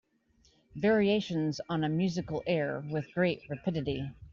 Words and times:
Variations 0.77 1.61
on 1.69 1.83
a 1.83 1.87
musical 1.87 2.41
air 2.47 2.83
With 2.89 3.13
great 3.13 3.43
rapidity. 3.47 4.03